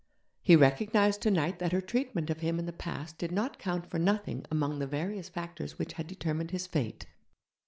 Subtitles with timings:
[0.41, 3.99] He recognized tonight that her treatment of him in the past did not count for
[3.99, 7.05] nothing among the various factors which had determined his fate.